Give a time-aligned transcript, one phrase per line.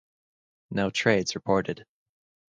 [0.71, 1.85] No trades reported.